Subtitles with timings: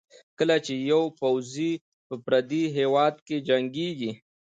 [0.37, 1.71] کله چې یو پوځي
[2.07, 4.11] په پردي هېواد کې جنګېږي.